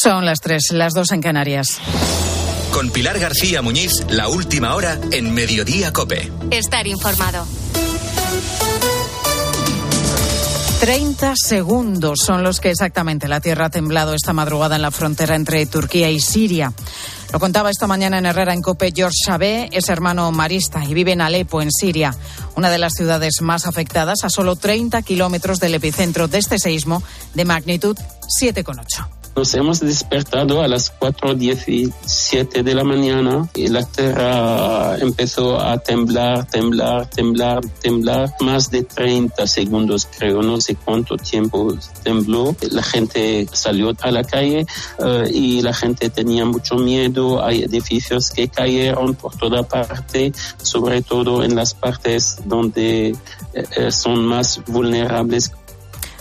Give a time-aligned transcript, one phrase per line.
[0.00, 1.80] Son las tres, las dos en Canarias.
[2.72, 6.30] Con Pilar García Muñiz, la última hora en Mediodía Cope.
[6.52, 7.44] Estar informado.
[10.78, 15.34] 30 segundos son los que exactamente la tierra ha temblado esta madrugada en la frontera
[15.34, 16.72] entre Turquía y Siria.
[17.32, 21.10] Lo contaba esta mañana en Herrera en Cope George Chabé, es hermano marista y vive
[21.10, 22.14] en Alepo, en Siria,
[22.54, 27.02] una de las ciudades más afectadas a solo 30 kilómetros del epicentro de este seísmo
[27.34, 27.96] de magnitud
[28.40, 29.17] 7,8.
[29.38, 36.44] Nos hemos despertado a las 4.17 de la mañana y la tierra empezó a temblar,
[36.46, 38.34] temblar, temblar, temblar.
[38.40, 42.56] Más de 30 segundos, creo, no sé cuánto tiempo tembló.
[42.72, 44.66] La gente salió a la calle
[44.98, 47.40] eh, y la gente tenía mucho miedo.
[47.40, 53.16] Hay edificios que cayeron por toda parte, sobre todo en las partes donde eh,
[53.54, 55.52] eh, son más vulnerables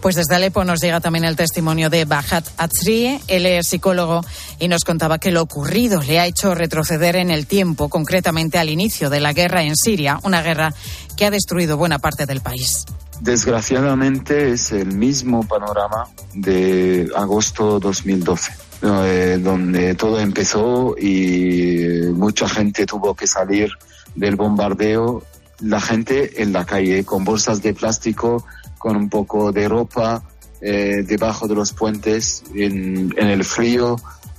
[0.00, 3.20] pues desde Alepo nos llega también el testimonio de Bajat Atsri.
[3.28, 4.22] Él es psicólogo
[4.58, 8.70] y nos contaba que lo ocurrido le ha hecho retroceder en el tiempo, concretamente al
[8.70, 10.74] inicio de la guerra en Siria, una guerra
[11.16, 12.86] que ha destruido buena parte del país.
[13.20, 22.86] Desgraciadamente es el mismo panorama de agosto 2012 eh, donde todo empezó y mucha gente
[22.86, 23.70] tuvo que salir
[24.14, 25.22] del bombardeo,
[25.60, 28.46] la gente en la calle con bolsas de plástico
[28.80, 30.22] con un poco de ropa
[30.62, 33.96] eh, debajo de los puentes en, el frío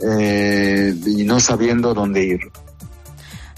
[0.00, 2.40] eh, y no sabiendo dónde ir.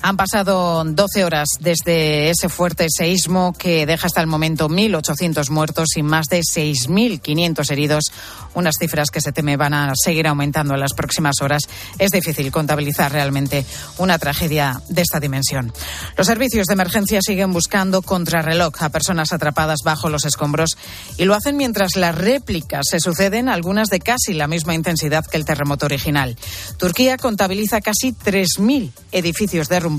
[0.06, 5.96] Han pasado 12 horas desde ese fuerte seísmo que deja hasta el momento 1.800 muertos
[5.96, 8.12] y más de 6.500 heridos,
[8.52, 11.62] unas cifras que se teme van a seguir aumentando en las próximas horas.
[11.98, 13.64] Es difícil contabilizar realmente
[13.96, 15.72] una tragedia de esta dimensión.
[16.18, 20.76] Los servicios de emergencia siguen buscando contrarreloj a personas atrapadas bajo los escombros
[21.16, 25.38] y lo hacen mientras las réplicas se suceden, algunas de casi la misma intensidad que
[25.38, 26.36] el terremoto original.
[26.76, 29.93] Turquía contabiliza casi 3.000 edificios derrumbados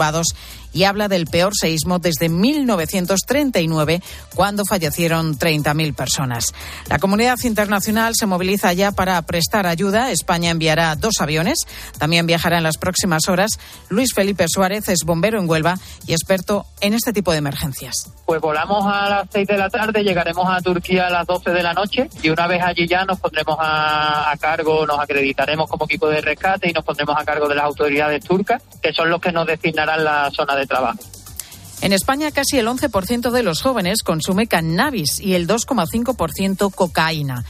[0.76, 4.02] y habla del peor seísmo desde 1939,
[4.36, 6.54] cuando fallecieron 30.000 personas.
[6.90, 10.12] La comunidad internacional se moviliza ya para prestar ayuda.
[10.12, 11.60] España enviará dos aviones.
[11.98, 13.58] También viajará en las próximas horas.
[13.90, 18.12] Luis Felipe Suárez es bombero en Huelva y experto en este tipo de emergencias.
[18.26, 21.64] Pues volamos a las 6 de la tarde, llegaremos a Turquía a las 12 de
[21.64, 25.86] la noche y una vez allí ya nos pondremos a, a cargo, nos acreditaremos como
[25.86, 29.22] equipo de rescate y nos pondremos a cargo de las autoridades turcas, que son los
[29.22, 29.48] que nos
[29.86, 31.00] la zona de trabajo.
[31.82, 37.44] En España, casi el 11% de los jóvenes consume cannabis y el 2,5% cocaína.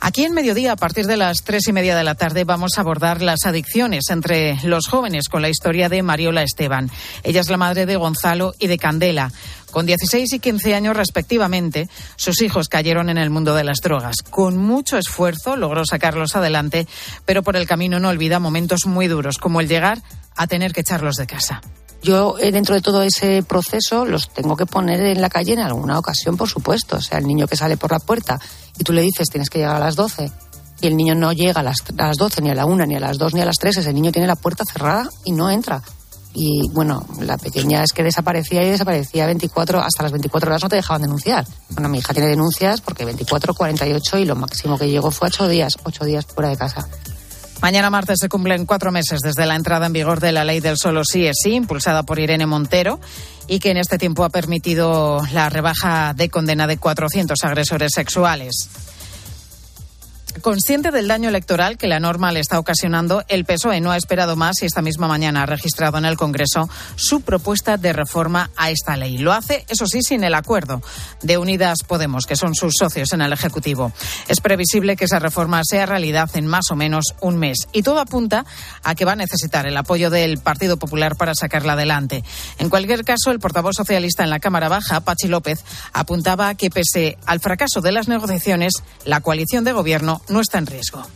[0.00, 2.82] Aquí en Mediodía, a partir de las tres y media de la tarde, vamos a
[2.82, 6.90] abordar las adicciones entre los jóvenes con la historia de Mariola Esteban.
[7.22, 9.32] Ella es la madre de Gonzalo y de Candela.
[9.70, 14.16] Con 16 y 15 años respectivamente, sus hijos cayeron en el mundo de las drogas.
[14.28, 16.86] Con mucho esfuerzo logró sacarlos adelante,
[17.24, 20.02] pero por el camino no olvida momentos muy duros, como el llegar
[20.36, 21.60] a tener que echarlos de casa.
[22.02, 25.60] Yo, eh, dentro de todo ese proceso, los tengo que poner en la calle en
[25.60, 26.96] alguna ocasión, por supuesto.
[26.96, 28.38] O sea, el niño que sale por la puerta
[28.78, 30.30] y tú le dices tienes que llegar a las 12
[30.82, 32.96] y el niño no llega a las, a las 12, ni a la 1, ni
[32.96, 35.50] a las 2, ni a las 3, ese niño tiene la puerta cerrada y no
[35.50, 35.82] entra.
[36.34, 40.68] Y bueno, la pequeña es que desaparecía y desaparecía 24, hasta las 24 horas no
[40.68, 41.46] te dejaban denunciar.
[41.70, 45.48] Bueno, mi hija tiene denuncias porque 24, 48 y lo máximo que llegó fue 8
[45.48, 46.86] días, 8 días fuera de casa.
[47.64, 50.76] Mañana martes se cumplen cuatro meses desde la entrada en vigor de la ley del
[50.76, 53.00] solo sí es sí, impulsada por Irene Montero,
[53.48, 58.68] y que en este tiempo ha permitido la rebaja de condena de 400 agresores sexuales.
[60.40, 64.34] Consciente del daño electoral que la norma le está ocasionando, el PSOE no ha esperado
[64.34, 68.70] más y esta misma mañana ha registrado en el Congreso su propuesta de reforma a
[68.70, 69.18] esta ley.
[69.18, 70.82] Lo hace, eso sí, sin el acuerdo
[71.22, 73.92] de Unidas Podemos, que son sus socios en el Ejecutivo.
[74.28, 78.00] Es previsible que esa reforma sea realidad en más o menos un mes y todo
[78.00, 78.44] apunta
[78.82, 82.24] a que va a necesitar el apoyo del Partido Popular para sacarla adelante.
[82.58, 87.18] En cualquier caso, el portavoz socialista en la Cámara Baja, Pachi López, apuntaba que pese
[87.24, 88.74] al fracaso de las negociaciones,
[89.04, 91.06] la coalición de gobierno no está en riesgo.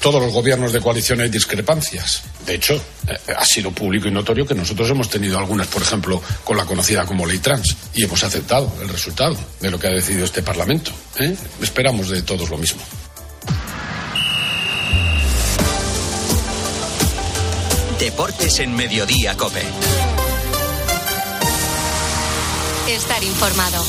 [0.00, 2.24] Todos los gobiernos de coalición hay discrepancias.
[2.44, 6.20] De hecho, eh, ha sido público y notorio que nosotros hemos tenido algunas, por ejemplo,
[6.44, 9.90] con la conocida como ley trans, y hemos aceptado el resultado de lo que ha
[9.90, 10.92] decidido este Parlamento.
[11.18, 11.34] ¿eh?
[11.62, 12.82] Esperamos de todos lo mismo.
[17.98, 19.62] Deportes en Mediodía, Cope.
[22.88, 23.82] Estar informado.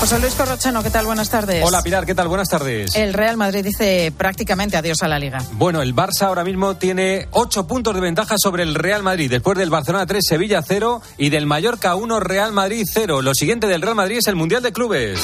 [0.00, 1.06] José Luis Corrochano, ¿qué tal?
[1.06, 1.64] Buenas tardes.
[1.64, 2.26] Hola Pilar, ¿qué tal?
[2.26, 2.96] Buenas tardes.
[2.96, 5.38] El Real Madrid dice prácticamente adiós a la liga.
[5.52, 9.56] Bueno, el Barça ahora mismo tiene ocho puntos de ventaja sobre el Real Madrid, después
[9.56, 13.22] del Barcelona 3, Sevilla 0 y del Mallorca 1, Real Madrid 0.
[13.22, 15.20] Lo siguiente del Real Madrid es el Mundial de Clubes.